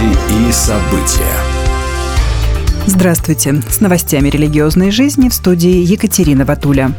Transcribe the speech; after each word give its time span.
Новости 0.00 0.48
и 0.48 0.52
события. 0.52 1.34
Здравствуйте. 2.86 3.62
С 3.68 3.80
новостями 3.80 4.30
религиозной 4.30 4.90
жизни 4.90 5.28
в 5.28 5.34
студии 5.34 5.82
Екатерина 5.82 6.44
Ватуля. 6.44 6.92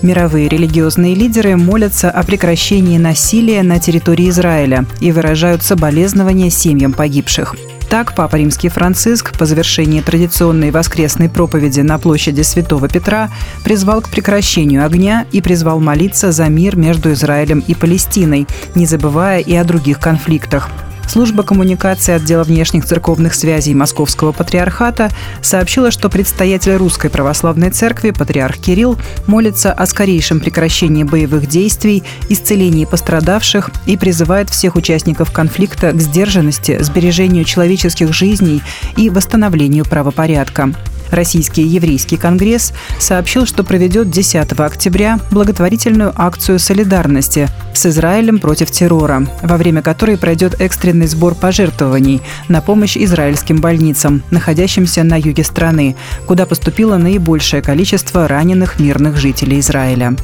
Мировые 0.00 0.48
религиозные 0.48 1.14
лидеры 1.14 1.56
молятся 1.56 2.10
о 2.10 2.22
прекращении 2.24 2.98
насилия 2.98 3.62
на 3.62 3.78
территории 3.78 4.30
Израиля 4.30 4.86
и 5.00 5.12
выражают 5.12 5.62
соболезнования 5.62 6.50
семьям 6.50 6.92
погибших. 6.92 7.56
Так, 7.90 8.14
Папа 8.14 8.36
Римский 8.36 8.70
Франциск 8.70 9.36
по 9.36 9.44
завершении 9.44 10.00
традиционной 10.00 10.70
воскресной 10.70 11.28
проповеди 11.28 11.80
на 11.80 11.98
площади 11.98 12.40
Святого 12.40 12.88
Петра 12.88 13.30
призвал 13.64 14.00
к 14.00 14.08
прекращению 14.08 14.86
огня 14.86 15.26
и 15.30 15.42
призвал 15.42 15.78
молиться 15.78 16.32
за 16.32 16.46
мир 16.46 16.76
между 16.76 17.12
Израилем 17.12 17.62
и 17.66 17.74
Палестиной, 17.74 18.46
не 18.74 18.86
забывая 18.86 19.40
и 19.40 19.54
о 19.54 19.64
других 19.64 19.98
конфликтах. 20.00 20.70
Служба 21.12 21.42
коммуникации 21.42 22.14
отдела 22.14 22.42
внешних 22.42 22.86
церковных 22.86 23.34
связей 23.34 23.74
Московского 23.74 24.32
патриархата 24.32 25.10
сообщила, 25.42 25.90
что 25.90 26.08
предстоятель 26.08 26.76
Русской 26.76 27.10
Православной 27.10 27.68
Церкви, 27.68 28.12
патриарх 28.12 28.56
Кирилл, 28.56 28.96
молится 29.26 29.74
о 29.74 29.84
скорейшем 29.84 30.40
прекращении 30.40 31.04
боевых 31.04 31.48
действий, 31.48 32.02
исцелении 32.30 32.86
пострадавших 32.86 33.68
и 33.84 33.98
призывает 33.98 34.48
всех 34.48 34.74
участников 34.74 35.32
конфликта 35.32 35.92
к 35.92 36.00
сдержанности, 36.00 36.82
сбережению 36.82 37.44
человеческих 37.44 38.10
жизней 38.14 38.62
и 38.96 39.10
восстановлению 39.10 39.84
правопорядка. 39.84 40.72
Российский 41.12 41.62
еврейский 41.62 42.16
конгресс 42.16 42.72
сообщил, 42.98 43.44
что 43.44 43.64
проведет 43.64 44.10
10 44.10 44.58
октября 44.58 45.20
благотворительную 45.30 46.12
акцию 46.16 46.58
солидарности 46.58 47.48
с 47.74 47.84
Израилем 47.84 48.38
против 48.38 48.70
террора, 48.70 49.26
во 49.42 49.58
время 49.58 49.82
которой 49.82 50.16
пройдет 50.16 50.58
экстренный 50.60 51.06
сбор 51.06 51.34
пожертвований 51.34 52.22
на 52.48 52.62
помощь 52.62 52.96
израильским 52.96 53.60
больницам, 53.60 54.22
находящимся 54.30 55.04
на 55.04 55.18
юге 55.18 55.44
страны, 55.44 55.96
куда 56.26 56.46
поступило 56.46 56.96
наибольшее 56.96 57.60
количество 57.60 58.26
раненых 58.26 58.80
мирных 58.80 59.18
жителей 59.18 59.60
Израиля. 59.60 60.16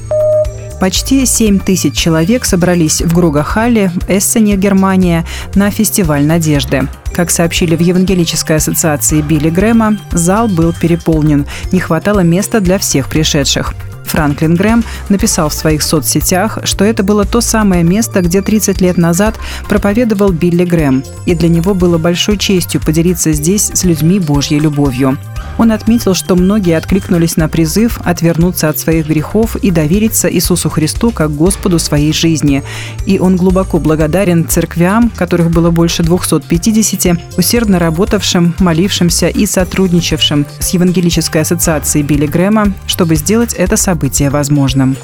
Почти 0.81 1.27
7 1.27 1.59
тысяч 1.59 1.97
человек 1.97 2.45
собрались 2.45 3.03
в 3.03 3.13
Гругахале, 3.13 3.91
Эссене, 4.07 4.57
Германия, 4.57 5.25
на 5.55 5.71
фестиваль 5.71 6.25
«Надежды». 6.25 6.89
Как 7.13 7.31
сообщили 7.31 7.75
в 7.75 7.81
Евангелической 7.81 8.57
ассоциации 8.57 9.21
Билли 9.21 9.51
Грэма, 9.51 9.99
зал 10.13 10.47
был 10.47 10.73
переполнен, 10.73 11.47
не 11.73 11.81
хватало 11.81 12.21
места 12.21 12.61
для 12.61 12.79
всех 12.79 13.09
пришедших. 13.09 13.75
Франклин 14.05 14.55
Грэм 14.55 14.85
написал 15.09 15.49
в 15.49 15.55
своих 15.55 15.83
соцсетях, 15.83 16.61
что 16.63 16.85
это 16.85 17.03
было 17.03 17.25
то 17.25 17.41
самое 17.41 17.83
место, 17.83 18.23
где 18.23 18.41
30 18.41 18.81
лет 18.81 18.97
назад 18.97 19.35
проповедовал 19.69 20.31
Билли 20.31 20.65
Грэм, 20.65 21.05
и 21.27 21.35
для 21.35 21.49
него 21.49 21.75
было 21.75 21.99
большой 21.99 22.39
честью 22.39 22.81
поделиться 22.81 23.33
здесь 23.33 23.71
с 23.75 23.85
людьми 23.85 24.21
Божьей 24.21 24.61
любовью. 24.61 25.19
Он 25.59 25.73
отметил, 25.73 26.15
что 26.15 26.37
многие 26.37 26.77
откликнулись 26.77 27.37
на 27.37 27.49
призыв 27.49 28.01
отвернуться 28.05 28.69
от 28.69 28.79
своих 28.79 29.07
грехов 29.07 29.57
и 29.57 29.71
довериться 29.71 30.33
Иисусу 30.33 30.71
Христу 30.71 31.11
как 31.11 31.35
Господу 31.35 31.79
своей 31.79 32.13
жизни. 32.13 32.63
И 33.07 33.19
он 33.19 33.37
глубоко 33.37 33.79
благодарен 33.79 34.49
церквям, 34.49 35.11
которых 35.11 35.51
было 35.51 35.71
больше 35.71 36.03
250, 36.03 37.37
усердно 37.37 37.79
работавшим, 37.79 38.55
молившимся 38.59 39.29
и 39.29 39.47
сотрудничавшим 39.47 40.47
с 40.59 40.71
Евангелической 40.71 41.43
ассоциацией 41.43 42.05
Билли 42.05 42.27
Грэма, 42.27 42.73
чтобы 42.87 43.17
сделать 43.17 43.55
это 43.55 43.77
событие 43.77 44.31
возможным. 44.31 44.97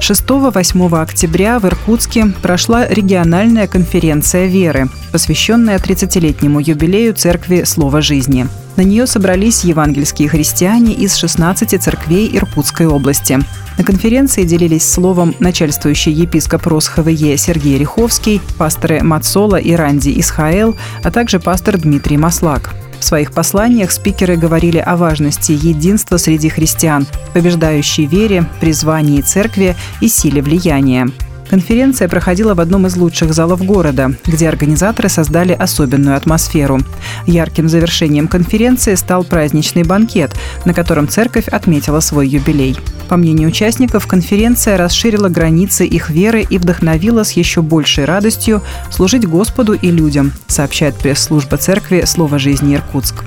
6-8 0.00 1.02
октября 1.02 1.58
в 1.58 1.64
Иркутске 1.66 2.26
прошла 2.42 2.86
региональная 2.86 3.66
конференция 3.66 4.46
веры, 4.46 4.88
посвященная 5.12 5.78
30-летнему 5.78 6.60
юбилею 6.60 7.14
Церкви 7.14 7.64
Слова 7.64 8.00
Жизни. 8.00 8.46
На 8.76 8.82
нее 8.82 9.06
собрались 9.06 9.64
евангельские 9.64 10.28
христиане 10.28 10.92
из 10.92 11.16
16 11.16 11.82
церквей 11.82 12.30
Иркутской 12.36 12.86
области. 12.86 13.38
На 13.78 13.84
конференции 13.84 14.44
делились 14.44 14.88
словом 14.88 15.34
начальствующий 15.40 16.12
епископ 16.12 16.66
РосХВЕ 16.66 17.36
Сергей 17.36 17.78
Риховский, 17.78 18.40
пасторы 18.58 19.02
Мацола 19.02 19.56
и 19.56 19.72
Ранди 19.72 20.18
Исхаэл, 20.20 20.76
а 21.02 21.10
также 21.10 21.40
пастор 21.40 21.78
Дмитрий 21.78 22.18
Маслак. 22.18 22.74
В 22.98 23.04
своих 23.04 23.32
посланиях 23.32 23.90
спикеры 23.92 24.36
говорили 24.36 24.78
о 24.78 24.96
важности 24.96 25.52
единства 25.52 26.16
среди 26.16 26.48
христиан, 26.48 27.06
побеждающей 27.34 28.06
вере, 28.06 28.46
призвании 28.60 29.20
церкви 29.20 29.76
и 30.00 30.08
силе 30.08 30.42
влияния. 30.42 31.08
Конференция 31.48 32.08
проходила 32.08 32.54
в 32.54 32.60
одном 32.60 32.86
из 32.86 32.96
лучших 32.96 33.32
залов 33.32 33.64
города, 33.64 34.12
где 34.24 34.48
организаторы 34.48 35.08
создали 35.08 35.52
особенную 35.52 36.16
атмосферу. 36.16 36.80
Ярким 37.26 37.68
завершением 37.68 38.26
конференции 38.26 38.94
стал 38.96 39.22
праздничный 39.22 39.84
банкет, 39.84 40.34
на 40.64 40.74
котором 40.74 41.08
церковь 41.08 41.46
отметила 41.48 42.00
свой 42.00 42.26
юбилей. 42.26 42.76
По 43.08 43.16
мнению 43.16 43.48
участников, 43.48 44.06
конференция 44.06 44.76
расширила 44.76 45.28
границы 45.28 45.86
их 45.86 46.10
веры 46.10 46.44
и 46.48 46.58
вдохновила 46.58 47.22
с 47.22 47.32
еще 47.32 47.62
большей 47.62 48.04
радостью 48.04 48.62
служить 48.90 49.26
Господу 49.26 49.74
и 49.74 49.90
людям, 49.90 50.32
сообщает 50.48 50.96
пресс-служба 50.96 51.56
церкви 51.56 52.02
«Слово 52.04 52.38
жизни 52.38 52.74
Иркутск». 52.74 53.24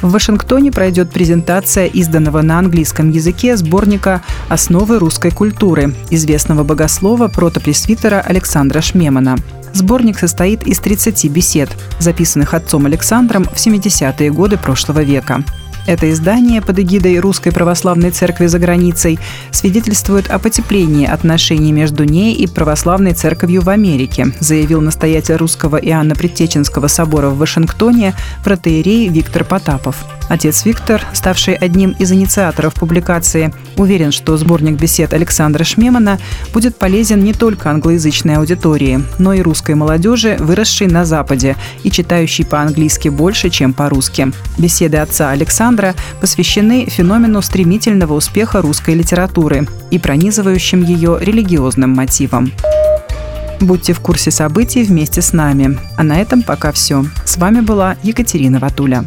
В 0.00 0.10
Вашингтоне 0.10 0.72
пройдет 0.72 1.10
презентация 1.10 1.86
изданного 1.86 2.42
на 2.42 2.58
английском 2.58 3.10
языке 3.10 3.56
сборника 3.56 4.22
«Основы 4.48 4.98
русской 4.98 5.30
культуры» 5.30 5.94
известного 6.10 6.64
богослова 6.64 7.28
протопресвитера 7.28 8.20
Александра 8.20 8.80
Шмемана. 8.80 9.36
Сборник 9.72 10.18
состоит 10.18 10.66
из 10.66 10.80
30 10.80 11.30
бесед, 11.30 11.70
записанных 12.00 12.52
отцом 12.52 12.86
Александром 12.86 13.44
в 13.44 13.54
70-е 13.54 14.30
годы 14.32 14.58
прошлого 14.58 15.02
века. 15.02 15.44
Это 15.86 16.10
издание 16.10 16.62
под 16.62 16.78
эгидой 16.78 17.18
Русской 17.18 17.50
Православной 17.50 18.10
Церкви 18.10 18.46
за 18.46 18.58
границей 18.60 19.18
свидетельствует 19.50 20.30
о 20.30 20.38
потеплении 20.38 21.06
отношений 21.06 21.72
между 21.72 22.04
ней 22.04 22.34
и 22.34 22.46
Православной 22.46 23.14
Церковью 23.14 23.62
в 23.62 23.68
Америке, 23.68 24.32
заявил 24.38 24.80
настоятель 24.80 25.36
Русского 25.36 25.76
Иоанна 25.76 26.14
Предтеченского 26.14 26.86
собора 26.86 27.30
в 27.30 27.38
Вашингтоне 27.38 28.14
протеерей 28.44 29.08
Виктор 29.08 29.44
Потапов. 29.44 29.96
Отец 30.28 30.64
Виктор, 30.64 31.04
ставший 31.12 31.54
одним 31.54 31.90
из 31.98 32.12
инициаторов 32.12 32.74
публикации, 32.74 33.52
уверен, 33.76 34.12
что 34.12 34.36
сборник 34.36 34.80
бесед 34.80 35.12
Александра 35.12 35.64
Шмемана 35.64 36.18
будет 36.54 36.76
полезен 36.76 37.22
не 37.22 37.34
только 37.34 37.70
англоязычной 37.70 38.36
аудитории, 38.36 39.04
но 39.18 39.34
и 39.34 39.42
русской 39.42 39.74
молодежи, 39.74 40.36
выросшей 40.38 40.86
на 40.86 41.04
Западе 41.04 41.56
и 41.82 41.90
читающей 41.90 42.46
по-английски 42.46 43.08
больше, 43.08 43.50
чем 43.50 43.72
по-русски. 43.72 44.32
Беседы 44.56 44.98
отца 44.98 45.30
Александра 45.72 45.94
посвящены 46.20 46.84
феномену 46.86 47.40
стремительного 47.40 48.12
успеха 48.12 48.60
русской 48.60 48.94
литературы 48.94 49.66
и 49.90 49.98
пронизывающим 49.98 50.82
ее 50.82 51.16
религиозным 51.18 51.90
мотивам. 51.90 52.52
Будьте 53.58 53.94
в 53.94 54.00
курсе 54.00 54.30
событий 54.30 54.82
вместе 54.82 55.22
с 55.22 55.32
нами. 55.32 55.78
А 55.96 56.02
на 56.02 56.20
этом 56.20 56.42
пока 56.42 56.72
все. 56.72 57.04
С 57.24 57.38
вами 57.38 57.60
была 57.60 57.96
Екатерина 58.02 58.58
Ватуля. 58.58 59.04